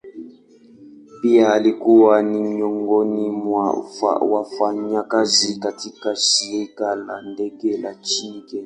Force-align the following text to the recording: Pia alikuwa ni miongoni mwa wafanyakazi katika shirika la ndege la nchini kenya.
Pia 1.21 1.53
alikuwa 1.53 2.21
ni 2.21 2.39
miongoni 2.41 3.29
mwa 3.29 3.71
wafanyakazi 4.21 5.59
katika 5.59 6.15
shirika 6.15 6.95
la 6.95 7.21
ndege 7.21 7.77
la 7.77 7.93
nchini 7.93 8.41
kenya. 8.41 8.59